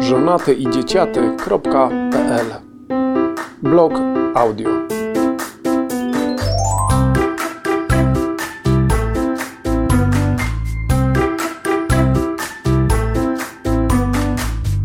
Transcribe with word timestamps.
żonaty 0.00 0.54
i 0.54 0.70
dzieciaty.pl 0.70 2.46
Blog 3.62 3.92
audio. 4.34 4.70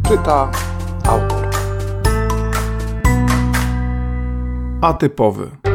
Czyta 0.08 0.52
autor. 1.08 1.48
Atypowy 4.82 5.69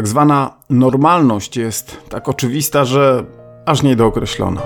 Tak 0.00 0.08
zwana 0.08 0.50
normalność 0.70 1.56
jest 1.56 1.96
tak 2.08 2.28
oczywista, 2.28 2.84
że 2.84 3.24
aż 3.66 3.82
niedookreślona. 3.82 4.60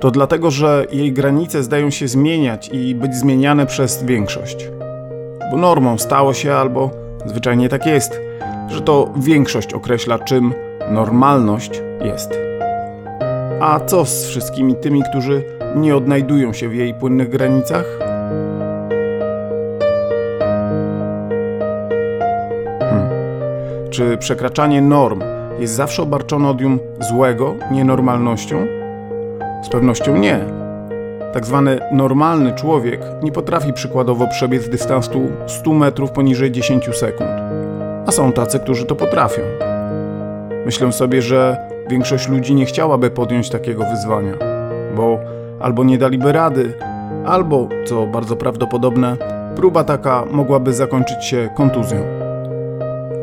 To 0.00 0.10
dlatego, 0.10 0.50
że 0.50 0.86
jej 0.92 1.12
granice 1.12 1.62
zdają 1.62 1.90
się 1.90 2.08
zmieniać 2.08 2.70
i 2.72 2.94
być 2.94 3.14
zmieniane 3.14 3.66
przez 3.66 4.02
większość. 4.02 4.68
Bo 5.50 5.56
normą 5.56 5.98
stało 5.98 6.34
się, 6.34 6.54
albo 6.54 6.90
zwyczajnie 7.26 7.68
tak 7.68 7.86
jest, 7.86 8.20
że 8.68 8.80
to 8.80 9.12
większość 9.16 9.74
określa, 9.74 10.18
czym 10.18 10.54
normalność 10.90 11.82
jest. 12.04 12.30
A 13.60 13.80
co 13.80 14.04
z 14.04 14.26
wszystkimi 14.26 14.76
tymi, 14.76 15.02
którzy 15.10 15.42
nie 15.76 15.96
odnajdują 15.96 16.52
się 16.52 16.68
w 16.68 16.74
jej 16.74 16.94
płynnych 16.94 17.28
granicach? 17.28 18.01
Czy 23.92 24.16
przekraczanie 24.16 24.82
norm 24.82 25.22
jest 25.58 25.74
zawsze 25.74 26.02
obarczone 26.02 26.48
odium 26.48 26.78
złego, 27.00 27.54
nienormalnością? 27.70 28.66
Z 29.62 29.68
pewnością 29.68 30.16
nie. 30.16 30.40
Tak 31.32 31.46
zwany 31.46 31.78
normalny 31.90 32.52
człowiek 32.52 33.00
nie 33.22 33.32
potrafi 33.32 33.72
przykładowo 33.72 34.26
przebiec 34.26 34.68
dystansu 34.68 35.20
100 35.46 35.72
metrów 35.72 36.10
poniżej 36.10 36.52
10 36.52 36.96
sekund. 36.96 37.30
A 38.06 38.12
są 38.12 38.32
tacy, 38.32 38.58
którzy 38.58 38.84
to 38.86 38.94
potrafią. 38.94 39.42
Myślę 40.66 40.92
sobie, 40.92 41.22
że 41.22 41.56
większość 41.90 42.28
ludzi 42.28 42.54
nie 42.54 42.64
chciałaby 42.64 43.10
podjąć 43.10 43.50
takiego 43.50 43.84
wyzwania, 43.84 44.34
bo 44.96 45.18
albo 45.60 45.84
nie 45.84 45.98
daliby 45.98 46.32
rady, 46.32 46.72
albo, 47.26 47.68
co 47.84 48.06
bardzo 48.06 48.36
prawdopodobne, 48.36 49.16
próba 49.56 49.84
taka 49.84 50.24
mogłaby 50.30 50.72
zakończyć 50.72 51.24
się 51.24 51.48
kontuzją. 51.56 52.21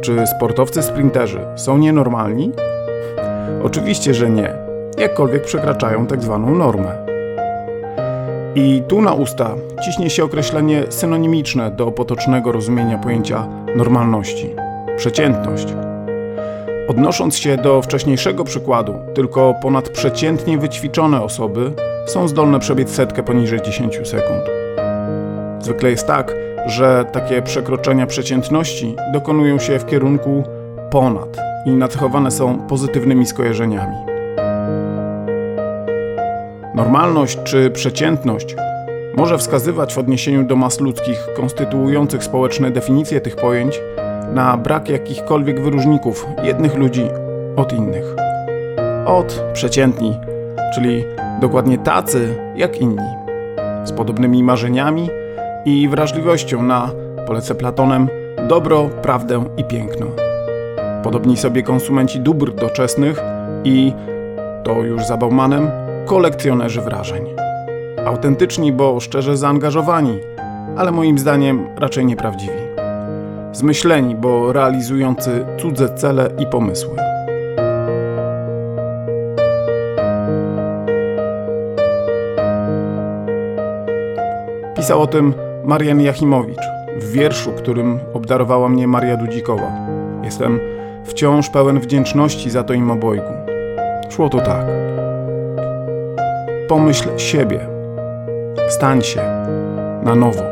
Czy 0.02 0.28
sportowcy 0.28 0.84
sprinterzy 0.84 1.40
są 1.56 1.78
nienormalni? 1.78 2.52
Oczywiście, 3.64 4.14
że 4.14 4.30
nie, 4.30 4.54
jakkolwiek 4.98 5.44
przekraczają 5.44 6.08
tak 6.08 6.24
zwaną 6.24 6.56
normę. 6.56 6.92
I 8.56 8.84
tu 8.88 9.02
na 9.02 9.14
usta 9.14 9.56
ciśnie 9.86 10.10
się 10.10 10.24
określenie 10.24 10.84
synonimiczne 10.90 11.72
do 11.72 11.92
potocznego 11.92 12.52
rozumienia 12.52 12.98
pojęcia 12.98 13.48
normalności 13.76 14.56
przeciętność. 14.98 15.68
Odnosząc 16.88 17.38
się 17.38 17.58
do 17.58 17.82
wcześniejszego 17.82 18.44
przykładu, 18.44 18.94
tylko 19.14 19.56
ponadprzeciętnie 19.62 20.58
wyćwiczone 20.58 21.22
osoby 21.22 21.72
są 22.06 22.28
zdolne 22.28 22.60
przebiec 22.60 22.90
setkę 22.90 23.24
poniżej 23.24 23.62
10 23.62 23.96
sekund. 24.04 24.42
Zwykle 25.60 25.90
jest 25.90 26.08
tak, 26.08 26.36
że 26.70 27.06
takie 27.12 27.42
przekroczenia 27.42 28.08
przeciętności 28.08 28.96
dokonują 29.14 29.60
się 29.60 29.80
w 29.80 29.86
kierunku 29.86 30.44
ponad 30.92 31.38
i 31.66 31.70
nacechowane 31.70 32.32
są 32.32 32.60
pozytywnymi 32.60 33.26
skojarzeniami. 33.26 33.96
Normalność 36.76 37.40
czy 37.44 37.70
przeciętność 37.70 38.56
może 39.18 39.38
wskazywać 39.38 39.94
w 39.94 39.98
odniesieniu 39.98 40.44
do 40.44 40.56
mas 40.56 40.80
ludzkich 40.80 41.28
konstytuujących 41.36 42.24
społeczne 42.24 42.72
definicje 42.72 43.22
tych 43.22 43.36
pojęć 43.36 43.82
na 44.34 44.58
brak 44.58 44.90
jakichkolwiek 44.90 45.62
wyróżników 45.62 46.26
jednych 46.44 46.76
ludzi 46.76 47.04
od 47.56 47.74
innych. 47.74 48.16
Od 49.06 49.44
przeciętni, 49.54 50.18
czyli 50.76 51.06
dokładnie 51.42 51.78
tacy 51.78 52.36
jak 52.56 52.82
inni, 52.82 53.08
z 53.84 53.92
podobnymi 53.92 54.44
marzeniami 54.44 55.10
i 55.70 55.90
wrażliwością 55.90 56.64
na, 56.64 56.92
polecę 57.28 57.56
Platonem, 57.56 58.10
dobro, 58.48 58.90
prawdę 59.02 59.44
i 59.58 59.64
piękno. 59.64 60.06
Podobni 61.04 61.38
sobie 61.38 61.64
konsumenci 61.64 62.20
dóbr 62.20 62.56
doczesnych 62.56 63.22
i, 63.64 63.94
to 64.64 64.82
już 64.82 65.06
za 65.06 65.18
Baumanem, 65.18 65.70
kolekcjonerzy 66.06 66.82
wrażeń. 66.82 67.26
Autentyczni, 68.06 68.72
bo 68.72 69.00
szczerze 69.00 69.38
zaangażowani, 69.38 70.20
ale 70.78 70.92
moim 70.92 71.20
zdaniem 71.20 71.68
raczej 71.78 72.06
nieprawdziwi. 72.06 72.70
Zmyśleni, 73.52 74.16
bo 74.16 74.54
realizujący 74.54 75.46
cudze 75.58 75.96
cele 75.96 76.30
i 76.40 76.46
pomysły. 76.46 76.96
Pisał 84.76 85.02
o 85.02 85.08
tym 85.08 85.49
Marian 85.64 86.02
Jachimowicz 86.02 86.62
w 86.98 87.12
wierszu, 87.12 87.52
którym 87.52 88.00
obdarowała 88.14 88.70
mnie 88.70 88.88
Maria 88.88 89.18
Dudzikowa. 89.18 89.72
Jestem 90.24 90.60
wciąż 91.04 91.50
pełen 91.50 91.80
wdzięczności 91.80 92.50
za 92.50 92.64
to 92.64 92.74
im 92.74 92.92
obojgu. 92.92 93.34
Szło 94.10 94.30
to 94.30 94.38
tak. 94.38 94.66
Pomyśl 96.68 97.18
siebie. 97.18 97.60
Stań 98.68 99.02
się 99.02 99.22
na 100.04 100.16
nowo. 100.16 100.44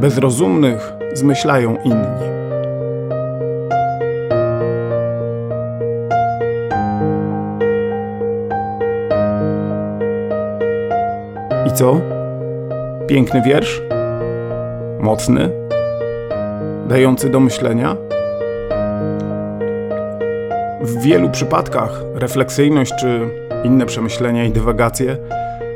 Bezrozumnych 0.00 0.92
zmyślają 1.12 1.76
inni. 1.84 2.32
I 11.66 11.72
co? 11.72 12.11
Piękny 13.06 13.42
wiersz, 13.42 13.82
mocny, 15.00 15.50
dający 16.88 17.28
do 17.28 17.40
myślenia. 17.40 17.96
W 20.80 21.02
wielu 21.02 21.30
przypadkach 21.30 22.02
refleksyjność 22.14 22.92
czy 23.00 23.28
inne 23.64 23.86
przemyślenia 23.86 24.44
i 24.44 24.50
dywagacje 24.50 25.16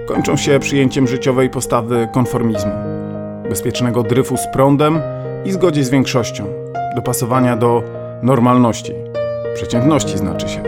kończą 0.07 0.37
się 0.37 0.59
przyjęciem 0.59 1.07
życiowej 1.07 1.51
postawy 1.51 2.09
konformizmu, 2.13 2.73
bezpiecznego 3.49 4.03
dryfu 4.03 4.37
z 4.37 4.47
prądem 4.47 5.01
i 5.45 5.53
zgodzie 5.53 5.85
z 5.85 5.91
większością, 5.91 6.45
dopasowania 6.97 7.57
do 7.57 7.83
normalności, 8.23 8.93
przeciętności 9.55 10.19
znaczy 10.19 10.49
się. 10.49 10.63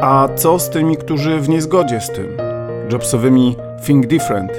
A 0.00 0.28
co 0.36 0.58
z 0.58 0.70
tymi, 0.70 0.96
którzy 0.96 1.40
w 1.40 1.48
niezgodzie 1.48 2.00
z 2.00 2.10
tym? 2.10 2.39
Jobsowymi 2.92 3.56
Think 3.86 4.06
Different, 4.06 4.52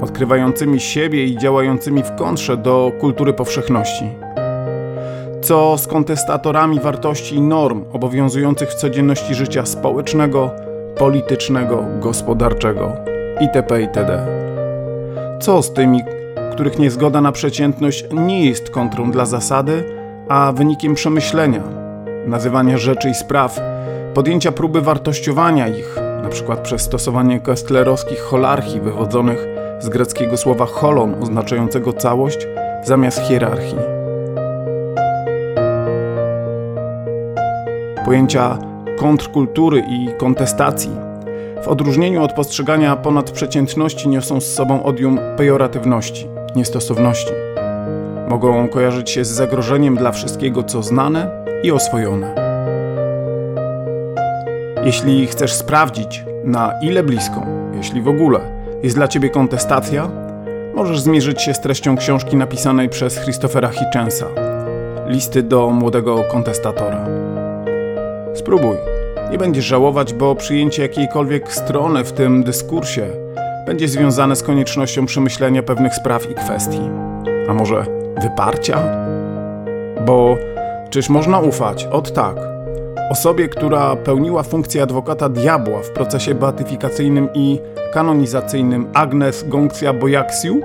odkrywającymi 0.00 0.80
siebie 0.80 1.24
i 1.24 1.38
działającymi 1.38 2.02
w 2.02 2.14
kontrze 2.14 2.56
do 2.56 2.92
kultury 3.00 3.32
powszechności? 3.32 4.04
Co 5.42 5.78
z 5.78 5.86
kontestatorami 5.86 6.80
wartości 6.80 7.34
i 7.34 7.40
norm 7.40 7.84
obowiązujących 7.92 8.70
w 8.70 8.74
codzienności 8.74 9.34
życia 9.34 9.66
społecznego, 9.66 10.50
politycznego, 10.96 11.84
gospodarczego 12.00 12.92
itp. 13.40 13.80
itd.? 13.80 14.26
Co 15.40 15.62
z 15.62 15.72
tymi, 15.72 16.02
których 16.52 16.78
niezgoda 16.78 17.20
na 17.20 17.32
przeciętność 17.32 18.04
nie 18.12 18.46
jest 18.46 18.70
kontrą 18.70 19.10
dla 19.10 19.26
zasady, 19.26 19.84
a 20.28 20.52
wynikiem 20.52 20.94
przemyślenia, 20.94 21.62
nazywania 22.26 22.78
rzeczy 22.78 23.10
i 23.10 23.14
spraw, 23.14 23.60
podjęcia 24.14 24.52
próby 24.52 24.80
wartościowania 24.80 25.68
ich, 25.68 26.07
np. 26.20 26.56
przez 26.62 26.82
stosowanie 26.82 27.40
kestlerowskich 27.40 28.20
holarchii 28.20 28.80
wywodzonych 28.80 29.46
z 29.78 29.88
greckiego 29.88 30.36
słowa 30.36 30.66
holon 30.66 31.22
oznaczającego 31.22 31.92
całość 31.92 32.46
zamiast 32.84 33.20
hierarchii. 33.20 33.78
Pojęcia 38.04 38.58
kontrkultury 38.98 39.82
i 39.90 40.08
kontestacji 40.18 40.90
w 41.62 41.68
odróżnieniu 41.68 42.22
od 42.22 42.32
postrzegania 42.32 42.96
ponadprzeciętności 42.96 44.08
niosą 44.08 44.40
z 44.40 44.54
sobą 44.54 44.82
odium 44.82 45.18
pejoratywności, 45.36 46.28
niestosowności. 46.56 47.32
Mogą 48.28 48.68
kojarzyć 48.68 49.10
się 49.10 49.24
z 49.24 49.28
zagrożeniem 49.28 49.96
dla 49.96 50.12
wszystkiego, 50.12 50.62
co 50.62 50.82
znane 50.82 51.44
i 51.62 51.72
oswojone. 51.72 52.37
Jeśli 54.84 55.26
chcesz 55.26 55.52
sprawdzić, 55.52 56.24
na 56.44 56.72
ile 56.82 57.02
bliską, 57.02 57.46
jeśli 57.74 58.02
w 58.02 58.08
ogóle, 58.08 58.40
jest 58.82 58.96
dla 58.96 59.08
ciebie 59.08 59.30
kontestacja, 59.30 60.10
możesz 60.74 61.00
zmierzyć 61.00 61.42
się 61.42 61.54
z 61.54 61.60
treścią 61.60 61.96
książki 61.96 62.36
napisanej 62.36 62.88
przez 62.88 63.20
Christophera 63.20 63.68
Hitchensa 63.68 64.26
Listy 65.08 65.42
do 65.42 65.70
młodego 65.70 66.24
kontestatora. 66.32 67.06
Spróbuj. 68.34 68.76
Nie 69.30 69.38
będziesz 69.38 69.64
żałować, 69.64 70.14
bo 70.14 70.34
przyjęcie 70.34 70.82
jakiejkolwiek 70.82 71.52
strony 71.52 72.04
w 72.04 72.12
tym 72.12 72.42
dyskursie 72.42 73.06
będzie 73.66 73.88
związane 73.88 74.36
z 74.36 74.42
koniecznością 74.42 75.06
przemyślenia 75.06 75.62
pewnych 75.62 75.94
spraw 75.94 76.30
i 76.30 76.34
kwestii. 76.34 76.80
A 77.48 77.54
może 77.54 77.84
wyparcia? 78.22 78.78
Bo 80.06 80.36
czyż 80.90 81.08
można 81.08 81.38
ufać, 81.38 81.84
od 81.84 82.12
tak, 82.12 82.36
osobie, 83.10 83.48
która 83.48 83.96
pełniła 83.96 84.42
funkcję 84.42 84.82
adwokata 84.82 85.28
diabła 85.28 85.82
w 85.82 85.90
procesie 85.90 86.34
beatyfikacyjnym 86.34 87.28
i 87.34 87.60
kanonizacyjnym 87.92 88.86
Agnes 88.94 89.48
Gongcja 89.48 89.92
Bojaksiu? 89.92 90.60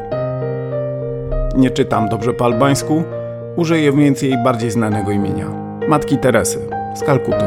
Nie 1.56 1.70
czytam 1.70 2.10
dobrze 2.10 2.34
po 2.34 2.46
albańsku, 2.46 3.04
użyję 3.56 3.92
więc 3.92 4.22
jej 4.22 4.44
bardziej 4.44 4.72
znanego 4.72 5.12
imienia. 5.12 5.50
Matki 5.88 6.18
Teresy 6.18 6.60
z 6.96 7.04
Kalkuty. 7.04 7.46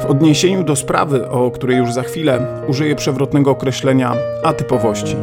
W 0.00 0.06
odniesieniu 0.08 0.64
do 0.64 0.76
sprawy, 0.76 1.28
o 1.28 1.50
której 1.50 1.76
już 1.76 1.92
za 1.92 2.02
chwilę, 2.02 2.46
użyję 2.68 2.96
przewrotnego 2.96 3.50
określenia 3.50 4.14
atypowości. 4.44 5.16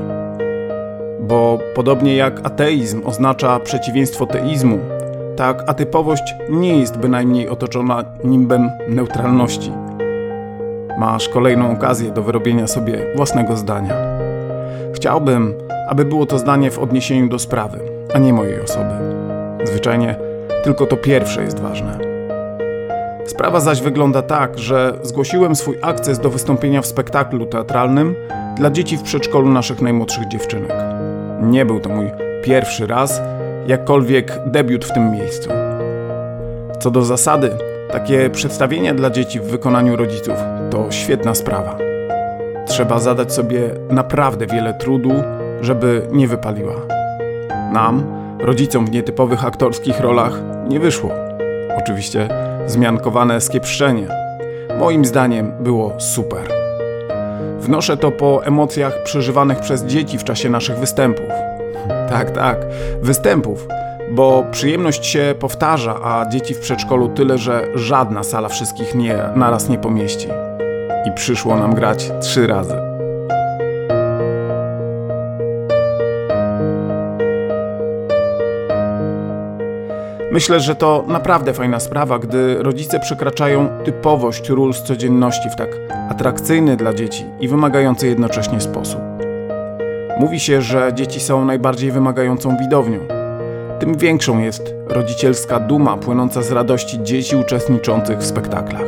Bo 1.20 1.60
podobnie 1.76 2.16
jak 2.16 2.46
ateizm 2.46 3.02
oznacza 3.06 3.60
przeciwieństwo 3.60 4.26
teizmu, 4.26 4.80
tak 5.42 5.70
atypowość 5.70 6.36
nie 6.50 6.80
jest 6.80 6.98
bynajmniej 6.98 7.50
otoczona 7.50 8.04
nimbem 8.24 8.70
neutralności. 8.88 9.72
Masz 10.98 11.30
kolejną 11.30 11.72
okazję 11.72 12.12
do 12.12 12.24
wyrobienia 12.24 12.68
sobie 12.68 13.06
własnego 13.16 13.58
zdania. 13.58 13.94
Chciałbym, 14.94 15.54
aby 15.90 16.06
było 16.06 16.26
to 16.26 16.40
zdanie 16.40 16.72
w 16.72 16.80
odniesieniu 16.80 17.30
do 17.30 17.40
sprawy, 17.40 17.80
a 18.14 18.20
nie 18.20 18.34
mojej 18.34 18.62
osoby. 18.62 18.94
Zwyczajnie 19.64 20.16
tylko 20.64 20.86
to 20.86 20.98
pierwsze 20.98 21.44
jest 21.44 21.60
ważne. 21.60 22.00
Sprawa 23.26 23.60
zaś 23.60 23.82
wygląda 23.82 24.22
tak, 24.22 24.60
że 24.60 24.94
zgłosiłem 25.04 25.56
swój 25.56 25.78
akces 25.82 26.20
do 26.20 26.30
wystąpienia 26.30 26.82
w 26.82 26.86
spektaklu 26.86 27.46
teatralnym 27.46 28.16
dla 28.58 28.72
dzieci 28.72 28.98
w 28.98 29.04
przedszkolu 29.04 29.50
naszych 29.50 29.82
najmłodszych 29.82 30.28
dziewczynek. 30.28 30.74
Nie 31.42 31.66
był 31.66 31.80
to 31.80 31.90
mój 31.90 32.12
pierwszy 32.44 32.88
raz, 32.88 33.22
jakkolwiek 33.68 34.40
debiut 34.46 34.86
w 34.86 34.94
tym 34.94 35.12
miejscu. 35.12 35.50
Co 36.80 36.92
do 36.92 37.02
zasady, 37.02 37.50
takie 37.92 38.30
przedstawienia 38.30 38.94
dla 38.94 39.10
dzieci 39.10 39.40
w 39.40 39.44
wykonaniu 39.44 39.96
rodziców 39.96 40.36
to 40.70 40.92
świetna 40.92 41.36
sprawa. 41.36 41.78
Trzeba 42.66 43.00
zadać 43.00 43.34
sobie 43.34 43.62
naprawdę 43.90 44.48
wiele 44.48 44.74
trudu, 44.74 45.12
żeby 45.62 46.08
nie 46.12 46.28
wypaliła. 46.28 46.76
Nam, 47.74 48.04
rodzicom 48.40 48.86
w 48.86 48.92
nietypowych 48.92 49.46
aktorskich 49.46 50.00
rolach, 50.00 50.34
nie 50.68 50.80
wyszło. 50.80 51.10
Oczywiście 51.78 52.30
zmiankowane 52.66 53.42
skiepszczenie. 53.42 54.08
Moim 54.80 55.06
zdaniem 55.06 55.52
było 55.60 56.00
super. 56.00 56.42
Wnoszę 57.60 57.98
to 57.98 58.12
po 58.12 58.46
emocjach 58.46 59.04
przeżywanych 59.04 59.60
przez 59.60 59.86
dzieci 59.86 60.18
w 60.18 60.24
czasie 60.24 60.50
naszych 60.50 60.78
występów. 60.78 61.51
Tak, 62.12 62.32
tak, 62.32 62.58
występów, 63.02 63.68
bo 64.12 64.44
przyjemność 64.52 65.06
się 65.06 65.36
powtarza, 65.40 66.00
a 66.04 66.26
dzieci 66.30 66.54
w 66.54 66.60
przedszkolu 66.60 67.10
tyle, 67.10 67.38
że 67.38 67.68
żadna 67.76 68.24
sala 68.24 68.50
wszystkich 68.50 68.96
nie, 68.96 69.18
naraz 69.36 69.70
nie 69.70 69.78
pomieści. 69.78 70.28
I 71.08 71.12
przyszło 71.12 71.56
nam 71.56 71.76
grać 71.76 72.12
trzy 72.22 72.48
razy. 72.48 72.76
Myślę, 80.32 80.60
że 80.60 80.76
to 80.76 81.04
naprawdę 81.08 81.54
fajna 81.54 81.80
sprawa, 81.80 82.20
gdy 82.20 82.64
rodzice 82.64 83.00
przekraczają 83.00 83.70
typowość 83.84 84.50
ról 84.50 84.74
z 84.74 84.84
codzienności 84.84 85.50
w 85.50 85.56
tak 85.56 85.70
atrakcyjny 86.10 86.78
dla 86.78 86.94
dzieci 86.94 87.26
i 87.40 87.48
wymagający 87.48 88.08
jednocześnie 88.08 88.62
sposób. 88.62 89.31
Mówi 90.22 90.40
się, 90.40 90.62
że 90.62 90.92
dzieci 90.94 91.20
są 91.20 91.46
najbardziej 91.46 91.92
wymagającą 91.92 92.58
widownią. 92.58 93.00
Tym 93.80 93.98
większą 93.98 94.40
jest 94.40 94.74
rodzicielska 94.88 95.60
duma 95.60 95.98
płynąca 95.98 96.42
z 96.42 96.52
radości 96.52 97.04
dzieci 97.04 97.36
uczestniczących 97.36 98.18
w 98.18 98.26
spektaklach. 98.26 98.84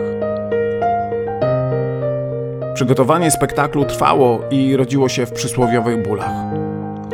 Przygotowanie 2.73 3.31
spektaklu 3.31 3.85
trwało 3.85 4.39
i 4.51 4.77
rodziło 4.77 5.09
się 5.09 5.25
w 5.25 5.31
przysłowiowych 5.31 6.07
bólach. 6.07 6.31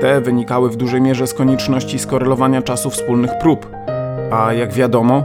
Te 0.01 0.21
wynikały 0.21 0.69
w 0.69 0.75
dużej 0.75 1.01
mierze 1.01 1.27
z 1.27 1.33
konieczności 1.33 2.00
skorelowania 2.00 2.62
czasu 2.62 2.89
wspólnych 2.89 3.31
prób, 3.42 3.69
a 4.31 4.54
jak 4.54 4.74
wiadomo, 4.74 5.24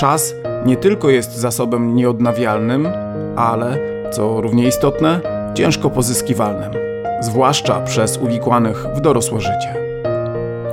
czas 0.00 0.34
nie 0.66 0.76
tylko 0.76 1.10
jest 1.10 1.32
zasobem 1.32 1.94
nieodnawialnym, 1.94 2.88
ale, 3.36 3.78
co 4.10 4.40
równie 4.40 4.66
istotne, 4.66 5.20
ciężko 5.54 5.90
pozyskiwalnym 5.90 6.85
zwłaszcza 7.20 7.80
przez 7.80 8.16
uwikłanych 8.16 8.86
w 8.94 9.00
dorosłe 9.00 9.40
życie. 9.40 9.74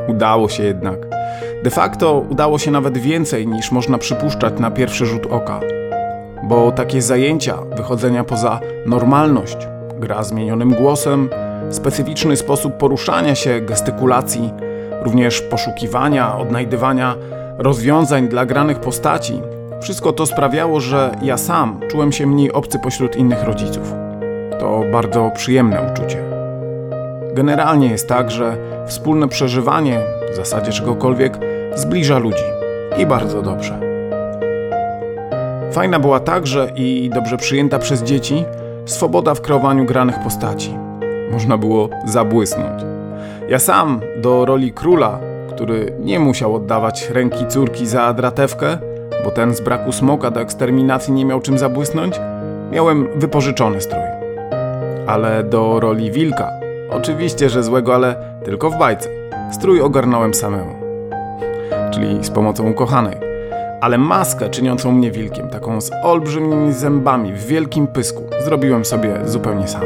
Udało 0.07 0.49
się 0.49 0.63
jednak. 0.63 0.97
De 1.63 1.69
facto 1.69 2.25
udało 2.29 2.57
się 2.57 2.71
nawet 2.71 2.97
więcej 2.97 3.47
niż 3.47 3.71
można 3.71 3.97
przypuszczać 3.97 4.59
na 4.59 4.71
pierwszy 4.71 5.05
rzut 5.05 5.25
oka. 5.25 5.59
Bo 6.43 6.71
takie 6.71 7.01
zajęcia 7.01 7.57
wychodzenia 7.75 8.23
poza 8.23 8.59
normalność, 8.85 9.57
gra 9.99 10.23
zmienionym 10.23 10.73
głosem, 10.73 11.29
specyficzny 11.69 12.37
sposób 12.37 12.77
poruszania 12.77 13.35
się, 13.35 13.61
gestykulacji, 13.61 14.53
również 15.01 15.41
poszukiwania, 15.41 16.37
odnajdywania 16.37 17.15
rozwiązań 17.57 18.27
dla 18.27 18.45
granych 18.45 18.79
postaci, 18.79 19.41
wszystko 19.81 20.13
to 20.13 20.25
sprawiało, 20.25 20.79
że 20.79 21.11
ja 21.21 21.37
sam 21.37 21.79
czułem 21.91 22.11
się 22.11 22.27
mniej 22.27 22.51
obcy 22.53 22.79
pośród 22.79 23.15
innych 23.15 23.43
rodziców. 23.43 23.93
To 24.59 24.81
bardzo 24.91 25.31
przyjemne 25.35 25.91
uczucie. 25.91 26.32
Generalnie 27.33 27.87
jest 27.87 28.07
tak, 28.07 28.31
że 28.31 28.57
wspólne 28.87 29.27
przeżywanie 29.27 29.99
w 30.33 30.35
zasadzie 30.35 30.71
czegokolwiek 30.71 31.37
zbliża 31.75 32.19
ludzi 32.19 32.43
i 32.97 33.05
bardzo 33.05 33.41
dobrze. 33.41 33.79
Fajna 35.71 35.99
była 35.99 36.19
także 36.19 36.71
i 36.75 37.09
dobrze 37.13 37.37
przyjęta 37.37 37.79
przez 37.79 38.03
dzieci 38.03 38.45
swoboda 38.85 39.33
w 39.33 39.41
kreowaniu 39.41 39.85
granych 39.85 40.19
postaci. 40.19 40.77
Można 41.31 41.57
było 41.57 41.89
zabłysnąć. 42.05 42.83
Ja 43.49 43.59
sam 43.59 44.01
do 44.21 44.45
roli 44.45 44.71
króla, 44.71 45.19
który 45.49 45.93
nie 45.99 46.19
musiał 46.19 46.55
oddawać 46.55 47.09
ręki 47.09 47.47
córki 47.47 47.87
za 47.87 48.13
dratewkę, 48.13 48.77
bo 49.23 49.31
ten 49.31 49.55
z 49.55 49.61
braku 49.61 49.91
smoka 49.91 50.31
do 50.31 50.41
eksterminacji 50.41 51.13
nie 51.13 51.25
miał 51.25 51.41
czym 51.41 51.57
zabłysnąć, 51.57 52.19
miałem 52.71 53.07
wypożyczony 53.15 53.81
strój. 53.81 54.03
Ale 55.07 55.43
do 55.43 55.79
roli 55.79 56.11
wilka, 56.11 56.62
Oczywiście, 56.89 57.49
że 57.49 57.63
złego, 57.63 57.95
ale 57.95 58.15
tylko 58.45 58.69
w 58.69 58.77
bajce. 58.77 59.09
Strój 59.51 59.81
ogarnąłem 59.81 60.33
samemu. 60.33 60.75
Czyli 61.91 62.23
z 62.23 62.29
pomocą 62.29 62.69
ukochanej. 62.69 63.15
Ale 63.81 63.97
maskę 63.97 64.49
czyniącą 64.49 64.91
mnie 64.91 65.11
wilkiem, 65.11 65.49
taką 65.49 65.81
z 65.81 65.91
olbrzymimi 66.03 66.73
zębami 66.73 67.33
w 67.33 67.45
wielkim 67.45 67.87
pysku, 67.87 68.23
zrobiłem 68.45 68.85
sobie 68.85 69.17
zupełnie 69.25 69.67
sam. 69.67 69.81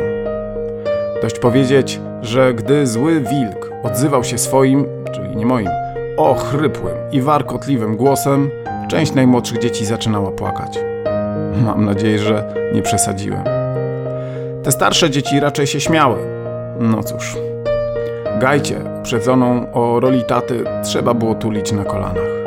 Dość 1.22 1.39
powiedzieć, 1.39 2.00
że 2.22 2.54
gdy 2.54 2.88
zły 2.88 3.22
wilk 3.22 3.72
odzywał 3.84 4.24
się 4.24 4.38
swoim, 4.38 4.86
czyli 5.12 5.36
nie 5.36 5.46
moim, 5.46 5.70
ochrypłym 6.18 6.96
i 7.12 7.22
warkotliwym 7.22 7.98
głosem, 7.98 8.50
część 8.88 9.13
najmłodszych 9.13 9.60
dzieci 9.60 9.86
zaczynała 9.86 10.32
płakać. 10.32 10.80
Mam 11.66 11.86
nadzieję, 11.86 12.20
że 12.20 12.54
nie 12.74 12.82
przesadziłem. 12.82 13.44
Te 14.63 14.72
starsze 14.72 15.10
dzieci 15.10 15.39
raczej 15.39 15.68
się 15.68 15.80
śmiały, 15.80 16.18
no 16.79 17.03
cóż, 17.03 17.38
Gajcie, 18.39 18.79
uprzedzoną 19.00 19.72
o 19.74 20.00
roli 20.00 20.24
taty, 20.24 20.63
trzeba 20.84 21.13
było 21.13 21.36
tulić 21.36 21.72
na 21.72 21.84
kolanach. 21.84 22.38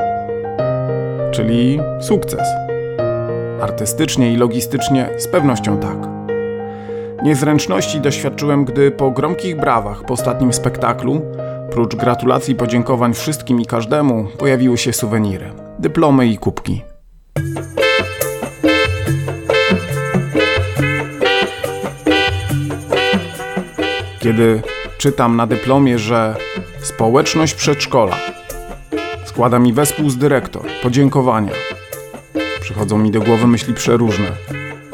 Czyli 1.31 1.81
sukces. 2.01 2.49
Artystycznie 3.63 4.33
i 4.33 4.37
logistycznie 4.37 5.09
z 5.17 5.29
pewnością 5.29 5.79
tak. 5.79 5.97
Niezręczności 7.23 8.01
doświadczyłem, 8.01 8.65
gdy 8.65 8.91
po 8.91 9.11
gromkich 9.11 9.57
brawach 9.57 10.05
po 10.05 10.15
ostatnim 10.15 10.53
spektaklu, 10.53 11.21
prócz 11.71 11.97
gratulacji 11.97 12.53
i 12.53 12.57
podziękowań 12.57 13.15
wszystkim 13.15 13.61
i 13.61 13.67
każdemu, 13.67 14.27
pojawiły 14.39 14.79
się 14.79 14.93
suweniry, 14.93 15.53
dyplomy 15.79 16.27
i 16.27 16.39
kubki. 16.39 16.83
Kiedy 24.21 24.63
czytam 24.99 25.37
na 25.37 25.47
dyplomie, 25.47 25.99
że 25.99 26.37
społeczność 26.83 27.55
przedszkola 27.55 28.17
składa 29.25 29.59
mi 29.59 29.73
wespół 29.73 30.11
z 30.11 30.17
dyrektor 30.17 30.63
podziękowania. 30.83 31.53
Przychodzą 32.61 32.99
mi 32.99 33.11
do 33.11 33.21
głowy 33.21 33.47
myśli 33.47 33.75
przeróżne 33.75 34.33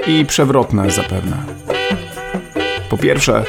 i 0.06 0.25
przewrotne 0.26 0.90
zapewne. 0.90 1.37
Po 2.90 2.99
pierwsze, 2.99 3.45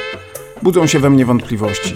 budzą 0.62 0.88
się 0.88 1.00
we 1.00 1.10
mnie 1.10 1.26
wątpliwości 1.26 1.96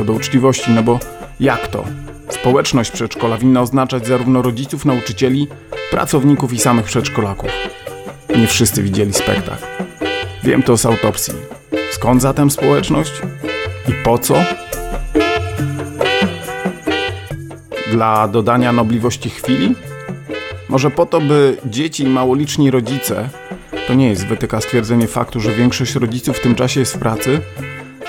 co 0.00 0.04
do 0.04 0.12
uczciwości, 0.12 0.70
no 0.70 0.82
bo 0.82 0.98
jak 1.40 1.68
to? 1.68 1.84
Społeczność 2.28 2.90
przedszkola 2.90 3.38
winna 3.38 3.60
oznaczać 3.60 4.06
zarówno 4.06 4.42
rodziców, 4.42 4.84
nauczycieli, 4.84 5.48
pracowników 5.90 6.52
i 6.52 6.58
samych 6.58 6.84
przedszkolaków. 6.84 7.50
Nie 8.36 8.46
wszyscy 8.46 8.82
widzieli 8.82 9.12
spektakl. 9.12 9.64
Wiem 10.44 10.62
to 10.62 10.76
z 10.76 10.86
autopsji. 10.86 11.34
Skąd 11.90 12.22
zatem 12.22 12.50
społeczność? 12.50 13.12
I 13.88 13.92
po 14.04 14.18
co? 14.18 14.34
Dla 17.90 18.28
dodania 18.28 18.72
nobliwości 18.72 19.30
chwili? 19.30 19.74
Może 20.68 20.90
po 20.90 21.06
to, 21.06 21.20
by 21.20 21.56
dzieci 21.64 22.02
i 22.02 22.08
małoliczni 22.08 22.70
rodzice, 22.70 23.28
to 23.86 23.94
nie 23.94 24.08
jest 24.08 24.26
wytyka 24.26 24.60
stwierdzenie 24.60 25.08
faktu, 25.08 25.40
że 25.40 25.52
większość 25.52 25.94
rodziców 25.94 26.36
w 26.36 26.42
tym 26.42 26.54
czasie 26.54 26.80
jest 26.80 26.94
w 26.94 26.98
pracy, 26.98 27.40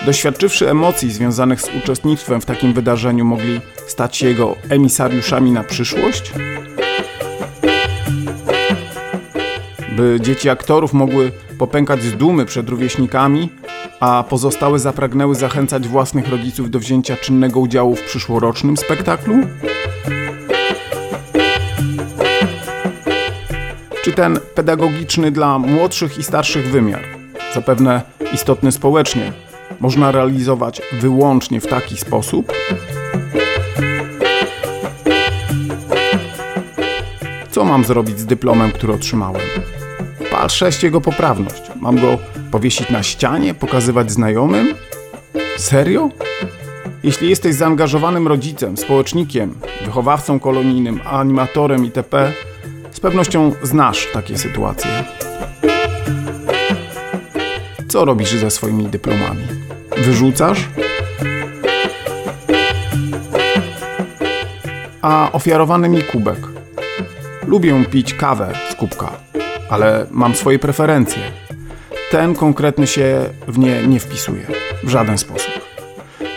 doświadczywszy 0.06 0.70
emocji 0.70 1.12
związanych 1.12 1.62
z 1.62 1.70
uczestnictwem 1.76 2.42
w 2.42 2.46
takim 2.46 2.74
wydarzeniu, 2.74 3.26
mogli 3.26 3.62
stać 3.88 4.18
się 4.18 4.28
jego 4.28 4.56
emisariuszami 4.70 5.52
na 5.52 5.64
przyszłość? 5.64 6.34
By 9.92 10.20
dzieci 10.22 10.50
aktorów 10.50 10.94
mogły 10.94 11.32
popękać 11.58 12.04
z 12.04 12.18
dumy 12.18 12.46
przed 12.46 12.70
rówieśnikami, 12.70 13.50
a 14.00 14.24
pozostałe 14.30 14.80
zapragnęły 14.80 15.36
zachęcać 15.36 15.88
własnych 15.88 16.30
rodziców 16.30 16.72
do 16.72 16.80
wzięcia 16.80 17.18
czynnego 17.18 17.60
udziału 17.60 17.96
w 17.96 18.02
przyszłorocznym 18.02 18.78
spektaklu? 18.78 19.36
Czy 24.04 24.12
ten 24.12 24.40
pedagogiczny 24.56 25.32
dla 25.32 25.60
młodszych 25.60 26.18
i 26.18 26.24
starszych 26.24 26.72
wymiar, 26.72 27.02
zapewne 27.54 28.02
istotny 28.34 28.72
społecznie, 28.72 29.34
można 29.80 30.12
realizować 30.12 30.82
wyłącznie 31.02 31.62
w 31.62 31.68
taki 31.68 31.98
sposób? 31.98 32.54
Co 37.52 37.66
mam 37.66 37.86
zrobić 37.86 38.20
z 38.20 38.26
dyplomem, 38.26 38.72
który 38.72 38.94
otrzymałem? 38.94 39.42
Pal 40.32 40.50
6 40.50 40.84
jego 40.84 41.02
poprawność. 41.02 41.62
Mam 41.76 41.96
go 41.96 42.18
powiesić 42.52 42.90
na 42.90 43.04
ścianie, 43.04 43.54
pokazywać 43.54 44.12
znajomym? 44.12 44.76
Serio? 45.58 46.10
Jeśli 47.04 47.30
jesteś 47.30 47.56
zaangażowanym 47.56 48.28
rodzicem, 48.28 48.78
społecznikiem, 48.78 49.56
wychowawcą 49.86 50.40
kolonijnym, 50.40 51.00
animatorem 51.06 51.86
itp., 51.86 52.32
z 52.92 53.00
pewnością 53.00 53.52
znasz 53.64 54.08
takie 54.14 54.38
sytuacje. 54.38 55.04
Co 57.88 58.06
robisz 58.06 58.32
ze 58.32 58.52
swoimi 58.52 58.86
dyplomami? 58.86 59.48
Wyrzucasz? 59.98 60.68
A 65.02 65.32
ofiarowany 65.32 65.90
mi 65.90 66.04
kubek. 66.04 66.40
Lubię 67.48 67.86
pić 67.86 68.14
kawę 68.14 68.54
z 68.72 68.76
kubka, 68.76 69.12
ale 69.72 70.08
mam 70.12 70.36
swoje 70.36 70.60
preferencje. 70.60 71.22
Ten 72.12 72.36
konkretny 72.36 72.88
się 72.88 73.30
w 73.48 73.58
nie 73.58 73.88
nie 73.88 74.00
wpisuje 74.00 74.48
w 74.84 74.90
żaden 74.90 75.18
sposób. 75.18 75.52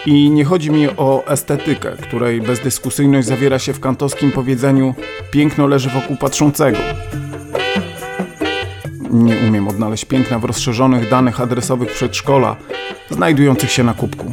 I 0.07 0.31
nie 0.31 0.45
chodzi 0.45 0.71
mi 0.71 0.89
o 0.89 1.25
estetykę, 1.27 1.93
której 2.03 2.41
bezdyskusyjność 2.41 3.29
zawiera 3.29 3.59
się 3.59 3.73
w 3.73 3.81
kantowskim 3.81 4.33
powiedzeniu 4.33 4.95
piękno 5.31 5.67
leży 5.67 5.91
wokół 5.91 6.17
patrzącego. 6.17 6.79
Nie 9.11 9.37
umiem 9.37 9.69
odnaleźć 9.69 10.05
piękna 10.05 10.39
w 10.39 10.45
rozszerzonych 10.45 11.11
danych 11.11 11.41
adresowych 11.41 11.93
przedszkola, 11.93 12.57
znajdujących 13.11 13.71
się 13.71 13.85
na 13.85 13.95
kubku. 13.95 14.25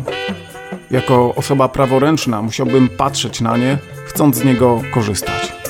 Jako 0.91 1.35
osoba 1.35 1.69
praworęczna 1.69 2.41
musiałbym 2.41 2.89
patrzeć 2.89 3.41
na 3.41 3.57
nie, 3.57 3.77
chcąc 4.05 4.35
z 4.35 4.43
niego 4.43 4.81
korzystać. 4.93 5.60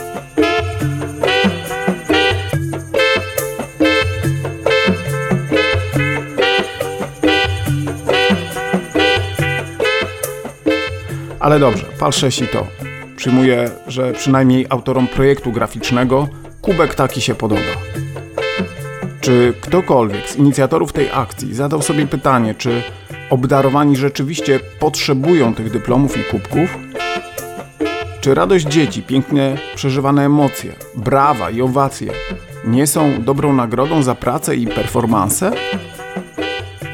Ale 11.41 11.59
dobrze, 11.59 11.85
pal 11.99 12.11
6 12.11 12.41
i 12.41 12.47
to. 12.47 12.67
Przyjmuję, 13.15 13.69
że 13.87 14.13
przynajmniej 14.13 14.65
autorom 14.69 15.07
projektu 15.07 15.51
graficznego 15.51 16.27
kubek 16.61 16.95
taki 16.95 17.21
się 17.21 17.35
podoba. 17.35 17.61
Czy 19.21 19.53
ktokolwiek 19.61 20.29
z 20.29 20.35
inicjatorów 20.35 20.93
tej 20.93 21.09
akcji 21.13 21.55
zadał 21.55 21.81
sobie 21.81 22.07
pytanie, 22.07 22.55
czy 22.55 22.83
obdarowani 23.29 23.95
rzeczywiście 23.95 24.59
potrzebują 24.79 25.55
tych 25.55 25.71
dyplomów 25.71 26.17
i 26.17 26.23
kubków? 26.23 26.77
Czy 28.21 28.33
radość 28.33 28.65
dzieci, 28.65 29.03
pięknie 29.03 29.57
przeżywane 29.75 30.25
emocje, 30.25 30.73
brawa 30.95 31.49
i 31.49 31.61
owacje 31.61 32.11
nie 32.65 32.87
są 32.87 33.23
dobrą 33.23 33.53
nagrodą 33.53 34.03
za 34.03 34.15
pracę 34.15 34.55
i 34.55 34.67
performance? 34.67 35.51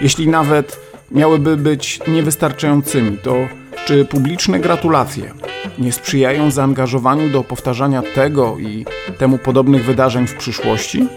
Jeśli 0.01 0.27
nawet 0.27 0.79
miałyby 1.11 1.57
być 1.57 1.99
niewystarczającymi, 2.07 3.17
to 3.17 3.35
czy 3.87 4.05
publiczne 4.05 4.59
gratulacje 4.59 5.33
nie 5.79 5.91
sprzyjają 5.91 6.51
zaangażowaniu 6.51 7.29
do 7.29 7.43
powtarzania 7.43 8.01
tego 8.15 8.57
i 8.57 8.85
temu 9.17 9.37
podobnych 9.37 9.85
wydarzeń 9.85 10.27
w 10.27 10.35
przyszłości? 10.35 11.07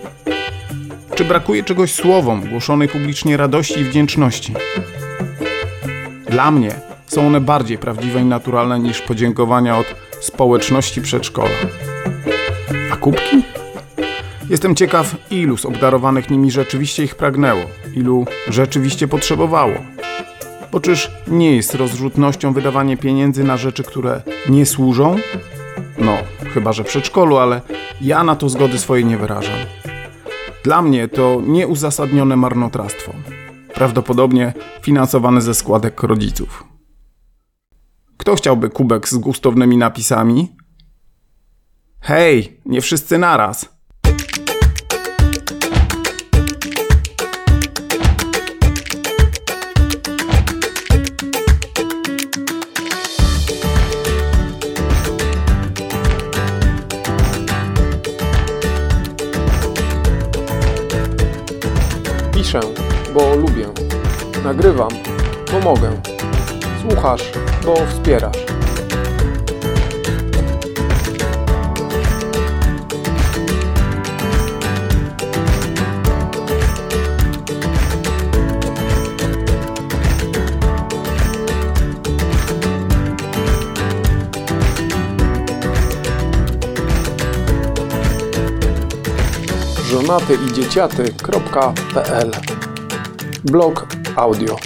Czy 1.14 1.24
brakuje 1.24 1.62
czegoś 1.62 1.94
słowom 1.94 2.48
głoszonej 2.48 2.88
publicznie 2.88 3.36
radości 3.36 3.80
i 3.80 3.84
wdzięczności? 3.84 4.54
Dla 6.28 6.50
mnie 6.50 6.70
są 7.06 7.26
one 7.26 7.40
bardziej 7.40 7.78
prawdziwe 7.78 8.20
i 8.20 8.24
naturalne 8.24 8.80
niż 8.80 9.00
podziękowania 9.00 9.78
od 9.78 9.86
społeczności 10.20 11.02
przedszkola. 11.02 11.56
A 12.92 12.96
kubki? 12.96 13.42
Jestem 14.50 14.74
ciekaw, 14.74 15.16
ilu 15.30 15.56
z 15.56 15.64
obdarowanych 15.64 16.30
nimi 16.30 16.50
rzeczywiście 16.50 17.04
ich 17.04 17.14
pragnęło, 17.14 17.62
ilu 17.94 18.26
rzeczywiście 18.48 19.08
potrzebowało. 19.08 19.99
Bo 20.72 20.80
czyż 20.80 21.10
nie 21.26 21.56
jest 21.56 21.74
rozrzutnością 21.74 22.52
wydawanie 22.52 22.96
pieniędzy 22.96 23.44
na 23.44 23.56
rzeczy, 23.56 23.82
które 23.82 24.22
nie 24.48 24.66
służą? 24.66 25.16
No, 25.98 26.16
chyba 26.54 26.72
że 26.72 26.84
przedszkolu, 26.84 27.36
ale 27.36 27.60
ja 28.00 28.24
na 28.24 28.36
to 28.36 28.48
zgody 28.48 28.78
swojej 28.78 29.04
nie 29.04 29.18
wyrażam. 29.18 29.58
Dla 30.64 30.82
mnie 30.82 31.08
to 31.08 31.42
nieuzasadnione 31.46 32.36
marnotrawstwo. 32.36 33.12
Prawdopodobnie 33.74 34.52
finansowane 34.82 35.40
ze 35.40 35.54
składek 35.54 36.02
rodziców. 36.02 36.64
Kto 38.16 38.34
chciałby 38.34 38.70
kubek 38.70 39.08
z 39.08 39.14
gustownymi 39.14 39.76
napisami? 39.76 40.56
Hej, 42.00 42.60
nie 42.66 42.80
wszyscy 42.80 43.18
naraz. 43.18 43.79
Nagrywam, 64.44 64.90
bo 65.52 65.60
mogę. 65.60 65.90
Słuchasz, 66.82 67.32
bo 67.64 67.86
wspierasz. 67.86 68.50
żonaty 89.90 90.38
i 90.48 90.52
dzieciaty.pl 90.52 92.30
Blog 93.44 93.89
audio 94.16 94.56